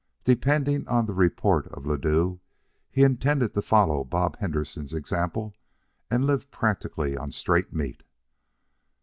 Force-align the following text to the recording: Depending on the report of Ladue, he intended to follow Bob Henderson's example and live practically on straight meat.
Depending 0.23 0.87
on 0.87 1.05
the 1.05 1.13
report 1.13 1.67
of 1.67 1.85
Ladue, 1.85 2.39
he 2.89 3.03
intended 3.03 3.53
to 3.53 3.61
follow 3.61 4.03
Bob 4.03 4.35
Henderson's 4.39 4.95
example 4.95 5.53
and 6.09 6.25
live 6.25 6.49
practically 6.49 7.15
on 7.15 7.31
straight 7.31 7.71
meat. 7.71 8.01